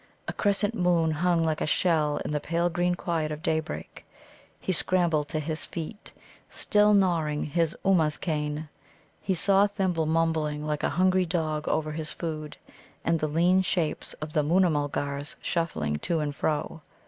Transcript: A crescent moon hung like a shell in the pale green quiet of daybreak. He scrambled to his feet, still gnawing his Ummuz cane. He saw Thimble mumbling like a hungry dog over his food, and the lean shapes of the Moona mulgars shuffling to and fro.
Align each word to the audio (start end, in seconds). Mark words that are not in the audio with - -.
A 0.27 0.33
crescent 0.33 0.73
moon 0.73 1.11
hung 1.11 1.43
like 1.43 1.61
a 1.61 1.67
shell 1.67 2.17
in 2.25 2.31
the 2.31 2.39
pale 2.39 2.71
green 2.71 2.95
quiet 2.95 3.31
of 3.31 3.43
daybreak. 3.43 4.03
He 4.59 4.71
scrambled 4.71 5.27
to 5.27 5.39
his 5.39 5.63
feet, 5.63 6.11
still 6.49 6.95
gnawing 6.95 7.43
his 7.43 7.77
Ummuz 7.85 8.19
cane. 8.19 8.67
He 9.21 9.35
saw 9.35 9.67
Thimble 9.67 10.07
mumbling 10.07 10.65
like 10.65 10.81
a 10.81 10.89
hungry 10.97 11.27
dog 11.27 11.67
over 11.67 11.91
his 11.91 12.11
food, 12.11 12.57
and 13.05 13.19
the 13.19 13.27
lean 13.27 13.61
shapes 13.61 14.13
of 14.13 14.33
the 14.33 14.41
Moona 14.41 14.71
mulgars 14.71 15.35
shuffling 15.39 15.97
to 15.99 16.19
and 16.19 16.35
fro. 16.35 16.81